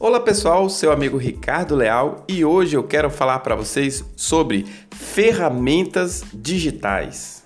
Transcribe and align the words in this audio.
Olá 0.00 0.20
pessoal, 0.20 0.70
seu 0.70 0.92
amigo 0.92 1.16
Ricardo 1.16 1.74
Leal 1.74 2.24
e 2.28 2.44
hoje 2.44 2.76
eu 2.76 2.84
quero 2.84 3.10
falar 3.10 3.40
para 3.40 3.56
vocês 3.56 4.04
sobre 4.14 4.64
ferramentas 4.92 6.22
digitais. 6.32 7.44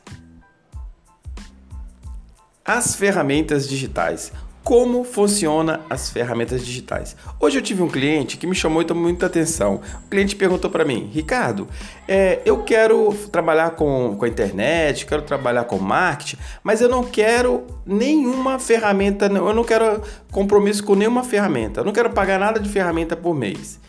As 2.63 2.95
ferramentas 2.95 3.67
digitais 3.67 4.35
como 4.65 5.03
funciona 5.03 5.81
as 5.91 6.11
ferramentas 6.11 6.65
digitais. 6.65 7.17
Hoje 7.41 7.59
eu 7.59 7.63
tive 7.63 7.83
um 7.83 7.89
cliente 7.89 8.37
que 8.37 8.47
me 8.47 8.55
chamou 8.55 8.77
muita, 8.77 8.95
muita 8.95 9.27
atenção. 9.27 9.81
O 10.07 10.09
cliente 10.09 10.37
perguntou 10.37 10.71
para 10.71 10.85
mim, 10.85 11.11
Ricardo, 11.13 11.67
é, 12.07 12.41
eu 12.45 12.63
quero 12.63 13.13
trabalhar 13.31 13.73
com, 13.73 14.17
com 14.17 14.25
a 14.25 14.29
internet, 14.29 15.05
quero 15.05 15.23
trabalhar 15.23 15.65
com 15.65 15.79
marketing, 15.79 16.37
mas 16.63 16.81
eu 16.81 16.89
não 16.89 17.03
quero 17.05 17.67
nenhuma 17.85 18.59
ferramenta, 18.59 19.27
eu 19.27 19.53
não 19.53 19.65
quero 19.65 20.01
compromisso 20.31 20.85
com 20.85 20.95
nenhuma 20.95 21.25
ferramenta, 21.25 21.81
eu 21.81 21.85
não 21.85 21.93
quero 21.93 22.11
pagar 22.11 22.39
nada 22.39 22.61
de 22.61 22.69
ferramenta 22.69 23.17
por 23.17 23.35
mês, 23.35 23.81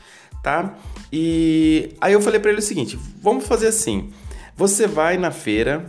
tá? 0.41 0.73
E 1.11 1.93
aí 2.01 2.13
eu 2.13 2.21
falei 2.21 2.39
para 2.39 2.49
ele 2.49 2.59
o 2.59 2.63
seguinte, 2.63 2.97
vamos 3.21 3.45
fazer 3.45 3.67
assim, 3.67 4.09
você 4.57 4.87
vai 4.87 5.17
na 5.17 5.29
feira, 5.29 5.85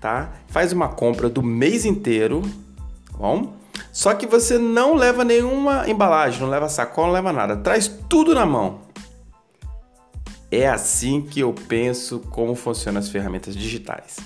tá? 0.00 0.32
Faz 0.48 0.72
uma 0.72 0.88
compra 0.88 1.28
do 1.28 1.42
mês 1.42 1.84
inteiro, 1.84 2.42
tá 3.10 3.18
bom? 3.18 3.58
Só 3.98 4.14
que 4.14 4.28
você 4.28 4.58
não 4.58 4.94
leva 4.94 5.24
nenhuma 5.24 5.90
embalagem, 5.90 6.40
não 6.40 6.48
leva 6.48 6.68
sacola, 6.68 7.08
não 7.08 7.14
leva 7.14 7.32
nada. 7.32 7.56
Traz 7.56 7.88
tudo 8.08 8.32
na 8.32 8.46
mão. 8.46 8.82
É 10.52 10.68
assim 10.68 11.20
que 11.20 11.40
eu 11.40 11.52
penso 11.52 12.20
como 12.30 12.54
funcionam 12.54 13.00
as 13.00 13.08
ferramentas 13.08 13.56
digitais. 13.56 14.18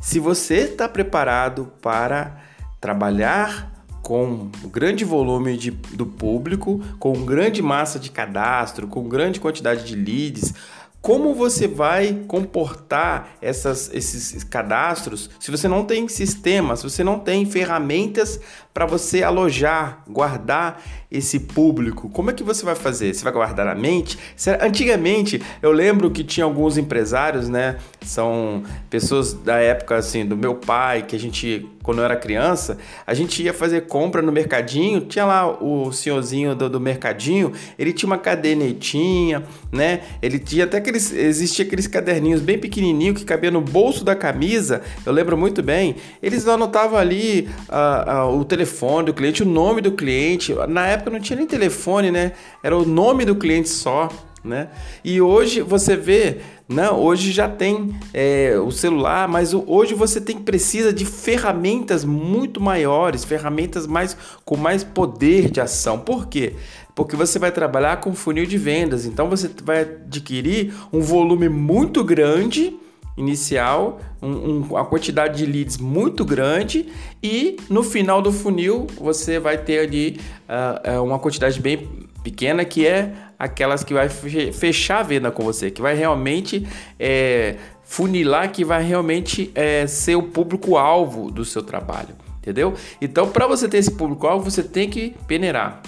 Se 0.00 0.18
você 0.18 0.60
está 0.60 0.88
preparado 0.88 1.70
para 1.82 2.40
trabalhar 2.80 3.84
com 4.00 4.50
um 4.64 4.68
grande 4.70 5.04
volume 5.04 5.58
de, 5.58 5.72
do 5.72 6.06
público, 6.06 6.80
com 6.98 7.12
grande 7.22 7.60
massa 7.60 7.98
de 7.98 8.10
cadastro, 8.10 8.88
com 8.88 9.06
grande 9.06 9.38
quantidade 9.38 9.84
de 9.84 9.94
leads, 9.94 10.54
como 11.02 11.34
você 11.34 11.66
vai 11.66 12.22
comportar 12.28 13.36
essas, 13.42 13.90
esses 13.92 14.44
cadastros 14.44 15.28
se 15.40 15.50
você 15.50 15.66
não 15.66 15.84
tem 15.84 16.06
sistema, 16.06 16.76
se 16.76 16.84
você 16.84 17.02
não 17.02 17.18
tem 17.18 17.44
ferramentas 17.44 18.40
para 18.72 18.86
você 18.86 19.22
alojar, 19.22 20.02
guardar 20.08 20.82
esse 21.10 21.38
público? 21.38 22.08
Como 22.08 22.30
é 22.30 22.32
que 22.32 22.42
você 22.42 22.64
vai 22.64 22.74
fazer? 22.74 23.12
Você 23.12 23.22
vai 23.22 23.32
guardar 23.32 23.66
na 23.66 23.74
mente? 23.74 24.18
Antigamente, 24.60 25.42
eu 25.60 25.72
lembro 25.72 26.10
que 26.10 26.24
tinha 26.24 26.44
alguns 26.44 26.78
empresários, 26.78 27.48
né? 27.48 27.76
São 28.00 28.62
pessoas 28.88 29.34
da 29.34 29.58
época 29.58 29.96
assim 29.96 30.24
do 30.24 30.36
meu 30.36 30.54
pai, 30.54 31.02
que 31.02 31.14
a 31.14 31.18
gente 31.18 31.68
quando 31.82 31.98
eu 31.98 32.04
era 32.04 32.14
criança, 32.14 32.78
a 33.04 33.12
gente 33.12 33.42
ia 33.42 33.52
fazer 33.52 33.88
compra 33.88 34.22
no 34.22 34.30
mercadinho, 34.30 35.00
tinha 35.00 35.24
lá 35.24 35.48
o 35.60 35.90
senhorzinho 35.90 36.54
do, 36.54 36.70
do 36.70 36.78
mercadinho, 36.78 37.52
ele 37.76 37.92
tinha 37.92 38.06
uma 38.06 38.18
cadernetinha, 38.18 39.42
né? 39.72 40.02
Ele 40.22 40.38
tinha 40.38 40.62
até 40.62 40.78
aqueles, 40.78 41.12
existia 41.12 41.64
aqueles 41.64 41.88
caderninhos 41.88 42.40
bem 42.40 42.56
pequenininho 42.56 43.12
que 43.12 43.24
cabia 43.24 43.50
no 43.50 43.60
bolso 43.60 44.04
da 44.04 44.14
camisa, 44.14 44.80
eu 45.04 45.12
lembro 45.12 45.36
muito 45.36 45.60
bem. 45.60 45.96
Eles 46.22 46.46
anotavam 46.46 46.96
ali 46.96 47.48
uh, 47.68 48.28
uh, 48.28 48.38
o 48.38 48.44
telefone 48.44 48.61
do 49.04 49.14
cliente, 49.14 49.42
o 49.42 49.46
nome 49.46 49.80
do 49.80 49.92
cliente. 49.92 50.54
Na 50.68 50.86
época 50.86 51.10
não 51.10 51.20
tinha 51.20 51.36
nem 51.36 51.46
telefone, 51.46 52.10
né? 52.10 52.32
Era 52.62 52.76
o 52.76 52.84
nome 52.84 53.24
do 53.24 53.36
cliente 53.36 53.68
só 53.68 54.08
né? 54.44 54.68
E 55.04 55.20
hoje 55.20 55.60
você 55.60 55.96
vê, 55.96 56.38
né? 56.68 56.90
hoje 56.90 57.30
já 57.30 57.48
tem 57.48 57.94
é, 58.12 58.58
o 58.58 58.72
celular, 58.72 59.28
mas 59.28 59.54
hoje 59.54 59.94
você 59.94 60.20
tem 60.20 60.38
precisa 60.38 60.92
de 60.92 61.04
ferramentas 61.04 62.04
muito 62.04 62.60
maiores, 62.60 63.24
ferramentas 63.24 63.86
mais 63.86 64.16
com 64.44 64.56
mais 64.56 64.82
poder 64.82 65.48
de 65.50 65.60
ação. 65.60 65.98
Por 65.98 66.26
quê? 66.26 66.54
Porque 66.94 67.14
você 67.14 67.38
vai 67.38 67.52
trabalhar 67.52 68.00
com 68.00 68.14
funil 68.14 68.44
de 68.44 68.58
vendas, 68.58 69.06
então 69.06 69.30
você 69.30 69.48
vai 69.62 69.82
adquirir 69.82 70.74
um 70.92 71.00
volume 71.00 71.48
muito 71.48 72.02
grande 72.02 72.76
inicial, 73.16 74.00
um, 74.20 74.30
um, 74.30 74.62
uma 74.70 74.84
quantidade 74.84 75.38
de 75.38 75.46
leads 75.46 75.76
muito 75.78 76.24
grande 76.24 76.88
e 77.22 77.56
no 77.68 77.82
final 77.82 78.22
do 78.22 78.32
funil 78.32 78.86
você 78.98 79.38
vai 79.38 79.58
ter 79.58 79.80
ali 79.80 80.20
uh, 80.48 81.02
uma 81.02 81.18
quantidade 81.18 81.60
bem 81.60 81.88
pequena 82.22 82.64
que 82.64 82.86
é 82.86 83.12
aquelas 83.38 83.82
que 83.82 83.92
vai 83.92 84.08
fechar 84.08 85.00
a 85.00 85.02
venda 85.02 85.30
com 85.30 85.42
você, 85.42 85.70
que 85.70 85.82
vai 85.82 85.96
realmente 85.96 86.66
é, 86.98 87.56
funilar, 87.82 88.52
que 88.52 88.64
vai 88.64 88.84
realmente 88.84 89.50
é, 89.54 89.84
ser 89.88 90.14
o 90.14 90.22
público-alvo 90.22 91.28
do 91.28 91.44
seu 91.44 91.60
trabalho, 91.60 92.14
entendeu? 92.38 92.72
Então, 93.00 93.28
para 93.28 93.48
você 93.48 93.68
ter 93.68 93.78
esse 93.78 93.90
público-alvo, 93.90 94.48
você 94.48 94.62
tem 94.62 94.88
que 94.88 95.16
peneirar. 95.26 95.82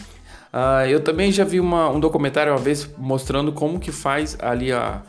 Uh, 0.52 0.86
eu 0.88 1.00
também 1.00 1.30
já 1.30 1.44
vi 1.44 1.60
uma, 1.60 1.88
um 1.90 1.98
documentário 1.98 2.52
uma 2.52 2.58
vez 2.58 2.88
mostrando 2.98 3.52
como 3.52 3.78
que 3.78 3.90
faz 3.90 4.36
ali 4.40 4.72
a, 4.72 5.02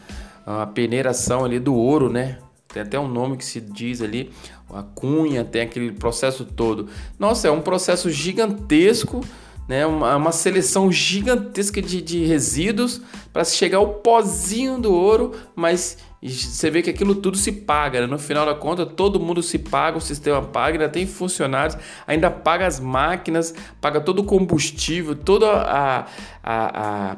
a 0.45 0.66
peneiração 0.67 1.44
ali 1.44 1.59
do 1.59 1.73
ouro, 1.73 2.09
né? 2.09 2.38
Tem 2.67 2.81
até 2.81 3.00
um 3.00 3.07
nome 3.07 3.38
que 3.38 3.45
se 3.45 3.61
diz 3.61 4.01
ali, 4.01 4.31
a 4.69 4.83
cunha, 4.83 5.45
tem 5.45 5.61
aquele 5.61 5.91
processo 5.91 6.44
todo. 6.44 6.88
Nossa, 7.17 7.47
é 7.47 7.51
um 7.51 7.61
processo 7.61 8.09
gigantesco 8.09 9.22
né, 9.67 9.85
uma, 9.85 10.16
uma 10.16 10.31
seleção 10.31 10.91
gigantesca 10.91 11.81
de, 11.81 12.01
de 12.01 12.25
resíduos 12.25 13.01
para 13.33 13.44
chegar 13.44 13.79
ao 13.79 13.95
pozinho 13.95 14.79
do 14.79 14.94
ouro, 14.94 15.31
mas 15.56 15.97
você 16.22 16.69
vê 16.69 16.81
que 16.81 16.89
aquilo 16.89 17.16
tudo 17.16 17.38
se 17.38 17.51
paga, 17.51 18.01
né? 18.01 18.07
no 18.07 18.17
final 18.17 18.45
da 18.45 18.56
conta 18.56 18.85
todo 18.85 19.19
mundo 19.19 19.44
se 19.44 19.59
paga, 19.59 19.97
o 19.97 20.01
sistema 20.01 20.41
paga, 20.41 20.75
ainda 20.75 20.89
tem 20.89 21.06
funcionários, 21.06 21.77
ainda 22.07 22.29
paga 22.31 22.66
as 22.66 22.79
máquinas, 22.79 23.53
paga 23.81 24.00
todo 24.00 24.19
o 24.19 24.23
combustível, 24.23 25.16
toda 25.16 25.51
a, 25.51 26.06
a, 26.44 27.13
a, 27.13 27.17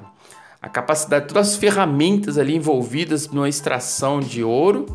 a 0.61 0.69
capacidade, 0.69 1.27
todas 1.27 1.49
as 1.49 1.55
ferramentas 1.55 2.37
ali 2.37 2.55
envolvidas 2.55 3.27
numa 3.27 3.47
extração 3.47 4.19
de 4.19 4.43
ouro, 4.43 4.85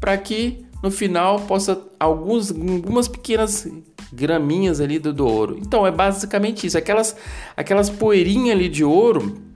para 0.00 0.16
que 0.16 0.64
no 0.82 0.90
final 0.90 1.40
possa 1.40 1.80
alguns, 1.98 2.50
algumas 2.50 3.06
pequenas 3.06 3.68
graminhas 4.12 4.80
ali 4.80 4.98
do, 4.98 5.12
do 5.12 5.26
ouro. 5.26 5.56
Então 5.60 5.86
é 5.86 5.90
basicamente 5.90 6.66
isso, 6.66 6.76
aquelas, 6.76 7.16
aquelas 7.56 7.88
poeirinhas 7.88 8.56
ali 8.56 8.68
de 8.68 8.84
ouro 8.84 9.51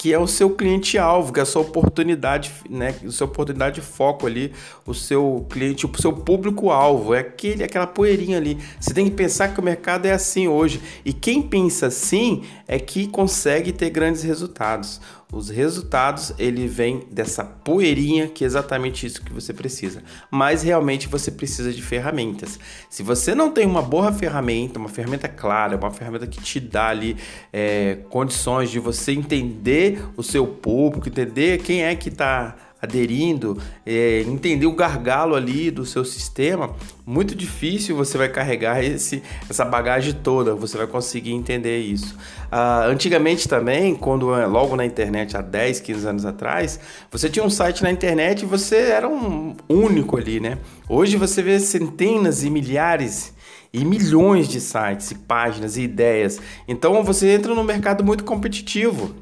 que 0.00 0.14
é 0.14 0.18
o 0.18 0.26
seu 0.26 0.48
cliente 0.48 0.96
alvo, 0.96 1.30
que 1.30 1.40
é 1.40 1.42
a 1.42 1.46
sua 1.46 1.60
oportunidade, 1.60 2.50
né, 2.70 2.94
a 3.06 3.10
sua 3.10 3.26
oportunidade 3.26 3.74
de 3.74 3.80
foco 3.82 4.26
ali, 4.26 4.50
o 4.86 4.94
seu 4.94 5.46
cliente, 5.50 5.84
o 5.84 5.92
seu 6.00 6.10
público 6.10 6.70
alvo, 6.70 7.12
é 7.12 7.18
aquele 7.18 7.62
aquela 7.62 7.86
poeirinha 7.86 8.38
ali. 8.38 8.56
Você 8.80 8.94
tem 8.94 9.04
que 9.04 9.14
pensar 9.14 9.48
que 9.52 9.60
o 9.60 9.62
mercado 9.62 10.06
é 10.06 10.12
assim 10.12 10.48
hoje. 10.48 10.80
E 11.04 11.12
quem 11.12 11.42
pensa 11.42 11.88
assim 11.88 12.44
é 12.66 12.78
que 12.78 13.08
consegue 13.08 13.72
ter 13.72 13.90
grandes 13.90 14.22
resultados. 14.22 15.02
Os 15.32 15.48
resultados 15.48 16.32
ele 16.38 16.66
vem 16.66 17.06
dessa 17.10 17.44
poeirinha 17.44 18.26
que 18.26 18.42
é 18.42 18.46
exatamente 18.46 19.06
isso 19.06 19.22
que 19.22 19.32
você 19.32 19.54
precisa. 19.54 20.02
Mas 20.28 20.62
realmente 20.62 21.06
você 21.06 21.30
precisa 21.30 21.72
de 21.72 21.80
ferramentas. 21.80 22.58
Se 22.88 23.02
você 23.02 23.32
não 23.32 23.52
tem 23.52 23.64
uma 23.64 23.80
boa 23.80 24.12
ferramenta, 24.12 24.78
uma 24.78 24.88
ferramenta 24.88 25.28
clara, 25.28 25.76
uma 25.76 25.90
ferramenta 25.90 26.26
que 26.26 26.40
te 26.40 26.58
dá 26.58 26.88
ali 26.88 27.16
é, 27.52 27.98
condições 28.08 28.70
de 28.70 28.80
você 28.80 29.12
entender 29.12 30.04
o 30.16 30.22
seu 30.22 30.46
público, 30.46 31.08
entender 31.08 31.58
quem 31.62 31.84
é 31.84 31.94
que 31.94 32.08
está 32.08 32.56
aderindo, 32.80 33.60
é, 33.84 34.22
entender 34.22 34.66
o 34.66 34.72
gargalo 34.72 35.34
ali 35.34 35.70
do 35.70 35.84
seu 35.84 36.04
sistema, 36.04 36.74
muito 37.04 37.34
difícil 37.34 37.96
você 37.96 38.16
vai 38.16 38.28
carregar 38.28 38.82
esse, 38.82 39.22
essa 39.48 39.64
bagagem 39.64 40.14
toda, 40.14 40.54
você 40.54 40.78
vai 40.78 40.86
conseguir 40.86 41.32
entender 41.32 41.78
isso. 41.78 42.16
Ah, 42.50 42.86
antigamente 42.86 43.48
também, 43.48 43.94
quando 43.94 44.34
é, 44.34 44.46
logo 44.46 44.76
na 44.76 44.84
internet, 44.84 45.36
há 45.36 45.40
10, 45.40 45.80
15 45.80 46.08
anos 46.08 46.24
atrás, 46.24 46.80
você 47.10 47.28
tinha 47.28 47.44
um 47.44 47.50
site 47.50 47.82
na 47.82 47.90
internet 47.90 48.42
e 48.42 48.46
você 48.46 48.76
era 48.76 49.08
um 49.08 49.54
único 49.68 50.16
ali, 50.16 50.40
né? 50.40 50.58
Hoje 50.88 51.16
você 51.16 51.42
vê 51.42 51.60
centenas 51.60 52.42
e 52.44 52.50
milhares 52.50 53.34
e 53.72 53.84
milhões 53.84 54.48
de 54.48 54.60
sites, 54.60 55.10
e 55.12 55.14
páginas 55.14 55.76
e 55.76 55.82
ideias. 55.82 56.40
Então 56.66 57.02
você 57.04 57.30
entra 57.30 57.54
num 57.54 57.62
mercado 57.62 58.02
muito 58.02 58.24
competitivo 58.24 59.14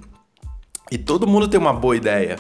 e 0.91 0.97
todo 0.97 1.27
mundo 1.27 1.49
tem 1.49 1.61
uma 1.61 1.73
boa 1.73 1.97
ideia. 1.97 2.39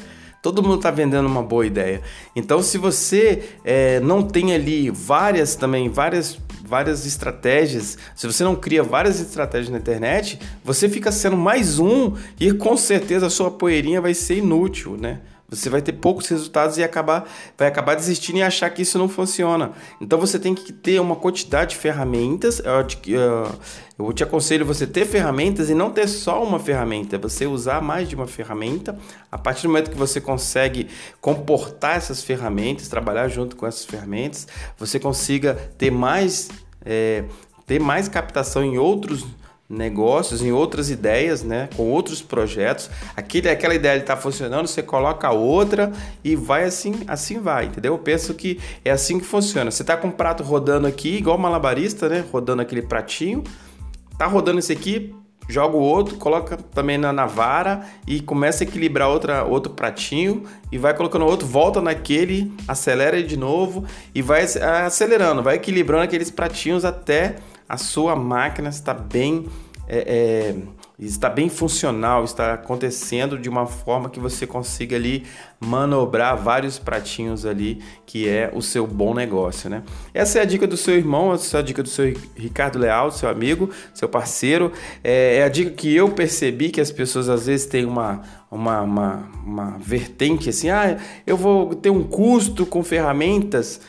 Todo 0.49 0.63
mundo 0.63 0.77
está 0.77 0.91
vendendo 0.91 1.27
uma 1.27 1.43
boa 1.43 1.67
ideia. 1.67 2.01
Então, 2.35 2.63
se 2.63 2.79
você 2.79 3.51
é, 3.63 4.01
não 4.01 4.23
tem 4.23 4.55
ali 4.55 4.89
várias 4.89 5.55
também, 5.55 5.91
várias, 5.91 6.39
várias 6.65 7.05
estratégias, 7.05 7.99
se 8.17 8.27
você 8.27 8.43
não 8.43 8.57
cria 8.57 8.83
várias 8.83 9.21
estratégias 9.21 9.69
na 9.69 9.77
internet, 9.77 10.41
você 10.65 10.89
fica 10.89 11.13
sendo 11.13 11.37
mais 11.37 11.79
um 11.79 12.15
e 12.41 12.51
com 12.51 12.79
certeza 12.79 13.27
a 13.27 13.31
sua 13.31 13.51
poeirinha 13.51 14.01
vai 14.01 14.15
ser 14.15 14.39
inútil, 14.39 14.97
né? 14.97 15.21
Você 15.51 15.71
vai 15.71 15.81
ter 15.81 15.95
poucos 15.95 16.29
resultados 16.29 16.77
e 16.77 16.83
acabar, 16.83 17.27
vai 17.57 17.69
acabar 17.69 17.95
desistindo 17.95 18.37
e 18.37 18.43
achar 18.43 18.69
que 18.69 18.83
isso 18.83 18.99
não 18.99 19.09
funciona. 19.09 19.73
Então 19.99 20.19
você 20.19 20.39
tem 20.39 20.55
que 20.55 20.75
ter 20.75 21.01
uma 21.01 21.17
quantidade 21.17 21.71
de 21.71 21.77
ferramentas. 21.77 22.61
Eu, 23.07 23.51
eu 23.99 24.13
te 24.13 24.23
aconselho 24.23 24.67
você 24.67 24.87
ter 24.87 25.07
ferramentas 25.07 25.71
e 25.71 25.75
não 25.75 25.91
ter 25.91 26.07
só 26.07 26.45
uma 26.45 26.59
ferramenta, 26.61 27.17
você 27.17 27.47
usar 27.47 27.81
mais 27.81 28.07
de 28.07 28.15
uma 28.15 28.27
ferramenta. 28.27 28.99
A 29.33 29.39
partir 29.39 29.63
do 29.63 29.71
momento 29.71 29.91
que 29.91 29.97
você 29.97 30.21
consegue 30.21 30.89
comportar 31.19 31.97
essas 31.97 32.23
ferramentas, 32.23 32.87
trabalhar 32.89 33.27
junto 33.29 33.57
com 33.57 33.67
essas 33.67 33.87
ferramentas, 33.87 34.47
você 34.77 35.01
consiga 35.01 35.55
ter 35.79 35.91
mais, 35.91 36.51
é, 36.85 37.25
ter 37.67 37.81
mais 37.81 38.07
captação 38.07 38.63
em 38.63 38.77
outros 38.77 39.25
negócios, 39.69 40.41
em 40.41 40.51
outras 40.51 40.89
ideias, 40.89 41.43
né? 41.43 41.69
Com 41.77 41.91
outros 41.91 42.23
projetos. 42.23 42.89
Aquele, 43.15 43.51
aquela 43.51 43.75
ideia 43.75 43.99
está 43.99 44.17
funcionando, 44.17 44.67
você 44.67 44.83
coloca 44.83 45.31
outra 45.31 45.93
e 46.25 46.35
vai 46.35 46.65
assim, 46.65 47.03
assim 47.07 47.39
vai, 47.39 47.67
entendeu? 47.67 47.93
Eu 47.95 47.99
penso 47.99 48.33
que 48.33 48.59
é 48.85 48.91
assim 48.91 49.19
que 49.19 49.27
funciona. 49.27 49.71
Você 49.71 49.83
está 49.83 49.97
com 49.97 50.09
um 50.09 50.13
prato 50.13 50.43
rodando 50.43 50.87
aqui, 50.87 51.17
igual 51.17 51.37
malabarista, 51.37 52.09
né? 52.09 52.25
Rodando 52.33 52.63
aquele 52.63 52.83
pratinho. 52.83 53.45
Tá 54.17 54.27
rodando 54.27 54.59
esse 54.59 54.73
aqui, 54.73 55.15
joga 55.49 55.77
o 55.77 55.81
outro, 55.81 56.17
coloca 56.17 56.57
também 56.57 56.99
na, 56.99 57.13
na 57.13 57.27
vara 57.27 57.83
e 58.07 58.21
começa 58.21 58.65
a 58.65 58.67
equilibrar 58.67 59.09
outra, 59.09 59.45
outro 59.45 59.73
pratinho 59.73 60.45
e 60.73 60.79
vai 60.79 60.95
colocando 60.95 61.25
outro, 61.25 61.47
volta 61.47 61.81
naquele, 61.81 62.53
acelera 62.67 63.23
de 63.23 63.37
novo 63.37 63.85
e 64.15 64.21
vai 64.21 64.43
acelerando, 64.43 65.43
vai 65.43 65.57
equilibrando 65.57 66.05
aqueles 66.05 66.31
pratinhos 66.31 66.85
até 66.85 67.37
a 67.69 67.77
sua 67.77 68.17
máquina 68.17 68.69
estar 68.69 68.95
bem 68.95 69.47
é, 69.91 69.99
é, 69.99 70.55
está 70.99 71.31
bem 71.31 71.49
funcional, 71.49 72.23
está 72.23 72.53
acontecendo 72.53 73.39
de 73.39 73.49
uma 73.49 73.67
forma 73.67 74.11
que 74.11 74.21
você 74.21 74.47
consiga 74.47 74.97
ali 74.97 75.25
manobrar 75.59 76.37
vários 76.37 76.79
pratinhos 76.79 77.47
ali, 77.47 77.81
que 78.05 78.29
é 78.29 78.51
o 78.53 78.61
seu 78.61 78.87
bom 78.87 79.15
negócio, 79.15 79.71
né? 79.71 79.83
Essa 80.13 80.41
é 80.41 80.43
a 80.43 80.45
dica 80.45 80.67
do 80.67 80.77
seu 80.77 80.95
irmão, 80.95 81.33
essa 81.33 81.57
é 81.57 81.61
a 81.61 81.63
dica 81.63 81.83
do 81.83 81.89
seu 81.89 82.15
Ricardo 82.37 82.79
Leal, 82.79 83.11
seu 83.11 83.31
amigo, 83.31 83.71
seu 83.95 84.09
parceiro. 84.09 84.73
É, 85.03 85.37
é 85.37 85.43
a 85.45 85.49
dica 85.49 85.71
que 85.71 85.95
eu 85.95 86.11
percebi 86.11 86.69
que 86.69 86.83
as 86.83 86.91
pessoas 86.91 87.31
às 87.31 87.47
vezes 87.47 87.65
têm 87.65 87.87
uma, 87.87 88.21
uma, 88.51 88.83
uma, 88.83 89.31
uma 89.43 89.79
vertente 89.79 90.51
assim, 90.51 90.69
ah, 90.69 90.99
eu 91.27 91.37
vou 91.37 91.75
ter 91.75 91.89
um 91.89 92.05
custo 92.05 92.67
com 92.67 92.83
ferramentas 92.85 93.81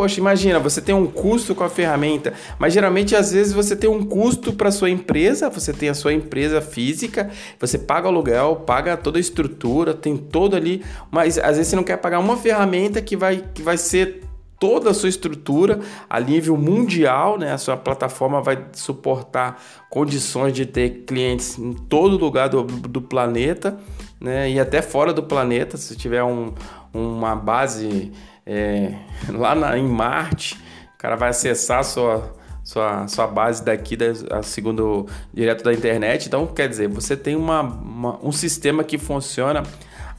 Poxa, 0.00 0.18
imagina, 0.18 0.58
você 0.58 0.80
tem 0.80 0.94
um 0.94 1.06
custo 1.06 1.54
com 1.54 1.62
a 1.62 1.68
ferramenta, 1.68 2.32
mas 2.58 2.72
geralmente 2.72 3.14
às 3.14 3.32
vezes 3.32 3.52
você 3.52 3.76
tem 3.76 3.90
um 3.90 4.02
custo 4.02 4.50
para 4.50 4.70
sua 4.70 4.88
empresa, 4.88 5.50
você 5.50 5.74
tem 5.74 5.90
a 5.90 5.94
sua 5.94 6.14
empresa 6.14 6.62
física, 6.62 7.28
você 7.58 7.76
paga 7.76 8.08
aluguel, 8.08 8.56
paga 8.64 8.96
toda 8.96 9.18
a 9.18 9.20
estrutura, 9.20 9.92
tem 9.92 10.16
todo 10.16 10.56
ali, 10.56 10.82
mas 11.10 11.36
às 11.36 11.58
vezes 11.58 11.66
você 11.66 11.76
não 11.76 11.84
quer 11.84 11.98
pagar 11.98 12.18
uma 12.18 12.38
ferramenta 12.38 13.02
que 13.02 13.14
vai, 13.14 13.44
que 13.52 13.60
vai 13.60 13.76
ser 13.76 14.22
toda 14.60 14.90
a 14.90 14.94
sua 14.94 15.08
estrutura 15.08 15.80
a 16.08 16.20
nível 16.20 16.54
mundial, 16.56 17.38
né? 17.38 17.50
A 17.50 17.58
sua 17.58 17.78
plataforma 17.78 18.42
vai 18.42 18.66
suportar 18.74 19.60
condições 19.88 20.52
de 20.52 20.66
ter 20.66 21.04
clientes 21.06 21.58
em 21.58 21.72
todo 21.72 22.18
lugar 22.18 22.50
do, 22.50 22.62
do 22.62 23.00
planeta, 23.00 23.80
né? 24.20 24.50
E 24.50 24.60
até 24.60 24.82
fora 24.82 25.14
do 25.14 25.22
planeta, 25.22 25.78
se 25.78 25.96
tiver 25.96 26.22
um, 26.22 26.52
uma 26.92 27.34
base 27.34 28.12
é, 28.44 28.92
lá 29.32 29.54
na, 29.54 29.78
em 29.78 29.88
Marte, 29.88 30.60
o 30.94 30.98
cara 30.98 31.16
vai 31.16 31.30
acessar 31.30 31.82
sua, 31.82 32.36
sua, 32.62 33.08
sua 33.08 33.26
base 33.26 33.64
daqui, 33.64 33.96
da, 33.96 34.42
segundo 34.42 35.06
direto 35.32 35.64
da 35.64 35.72
internet. 35.72 36.26
Então, 36.26 36.46
quer 36.46 36.68
dizer, 36.68 36.86
você 36.86 37.16
tem 37.16 37.34
uma, 37.34 37.62
uma, 37.62 38.18
um 38.22 38.30
sistema 38.30 38.84
que 38.84 38.98
funciona 38.98 39.62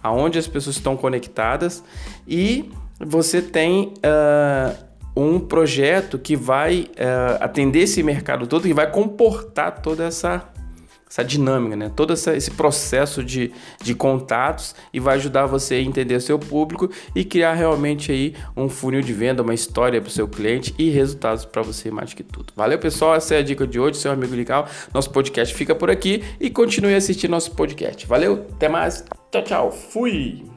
aonde 0.01 0.39
as 0.39 0.47
pessoas 0.47 0.77
estão 0.77 0.97
conectadas 0.97 1.83
e 2.27 2.71
você 3.05 3.41
tem 3.41 3.93
uh, 3.97 4.91
um 5.15 5.39
projeto 5.39 6.17
que 6.17 6.35
vai 6.35 6.87
uh, 6.91 7.37
atender 7.43 7.81
esse 7.81 8.01
mercado 8.03 8.47
todo 8.47 8.67
e 8.67 8.73
vai 8.73 8.89
comportar 8.89 9.81
toda 9.81 10.05
essa 10.05 10.51
essa 11.11 11.25
dinâmica, 11.25 11.75
né? 11.75 11.91
todo 11.93 12.13
essa, 12.13 12.33
esse 12.33 12.49
processo 12.51 13.21
de, 13.21 13.51
de 13.83 13.93
contatos 13.93 14.73
e 14.93 14.99
vai 14.99 15.17
ajudar 15.17 15.45
você 15.45 15.75
a 15.75 15.81
entender 15.81 16.21
seu 16.21 16.39
público 16.39 16.89
e 17.13 17.25
criar 17.25 17.53
realmente 17.53 18.13
aí 18.13 18.33
um 18.55 18.69
funil 18.69 19.01
de 19.01 19.11
venda, 19.11 19.43
uma 19.43 19.53
história 19.53 19.99
para 19.99 20.07
o 20.07 20.11
seu 20.11 20.25
cliente 20.25 20.73
e 20.79 20.89
resultados 20.89 21.43
para 21.43 21.61
você 21.61 21.91
mais 21.91 22.13
que 22.13 22.23
tudo. 22.23 22.53
Valeu, 22.55 22.79
pessoal? 22.79 23.13
Essa 23.13 23.35
é 23.35 23.39
a 23.39 23.43
dica 23.43 23.67
de 23.67 23.77
hoje, 23.77 23.97
seu 23.97 24.09
amigo 24.09 24.33
legal. 24.33 24.65
Nosso 24.93 25.09
podcast 25.09 25.53
fica 25.53 25.75
por 25.75 25.91
aqui 25.91 26.23
e 26.39 26.49
continue 26.49 26.95
assistindo 26.95 27.31
nosso 27.31 27.51
podcast. 27.51 28.07
Valeu, 28.07 28.45
até 28.53 28.69
mais. 28.69 29.03
Tchau, 29.31 29.43
tchau. 29.43 29.71
Fui! 29.71 30.50